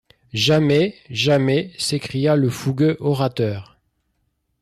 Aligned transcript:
Jamais! 0.33 0.95
jamais! 1.11 1.73
s’écria 1.77 2.35
le 2.35 2.49
fougueux 2.49 2.97
orateur. 3.01 3.77